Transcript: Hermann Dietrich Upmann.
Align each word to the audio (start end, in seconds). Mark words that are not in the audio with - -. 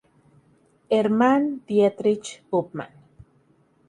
Hermann 0.89 1.61
Dietrich 1.69 2.41
Upmann. 2.49 2.89